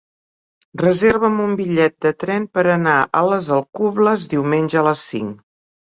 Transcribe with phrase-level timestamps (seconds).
[0.83, 5.41] Reserva'm un bitllet de tren per anar a les Alcubles diumenge a les cinc.